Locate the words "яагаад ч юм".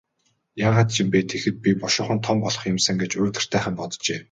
0.65-1.07